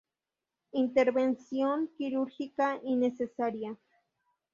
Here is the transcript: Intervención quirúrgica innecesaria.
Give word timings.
Intervención 0.73 1.87
quirúrgica 1.95 2.79
innecesaria. 2.83 3.77